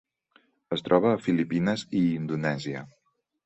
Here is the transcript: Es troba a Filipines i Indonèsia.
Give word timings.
Es 0.75 0.83
troba 0.87 1.11
a 1.11 1.21
Filipines 1.27 1.87
i 2.03 2.05
Indonèsia. 2.17 2.87